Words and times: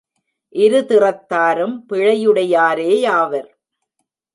இரு 0.55 0.79
திறத்தாரும் 0.89 1.75
பிழையுடையாரே 1.89 2.91
யாவர். 3.01 3.49